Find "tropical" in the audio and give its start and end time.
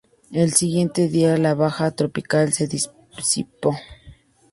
1.91-2.53